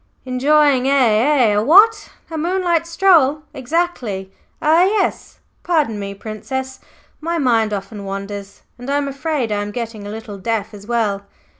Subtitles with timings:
[0.25, 2.09] "Enjoying er er a what?
[2.31, 3.43] a moonlight stroll?
[3.53, 5.39] Exactly er yes!
[5.61, 6.79] Pardon me, Princess,
[7.19, 10.87] my mind often wanders, and I am afraid I am getting a little deaf as
[10.87, 11.27] well.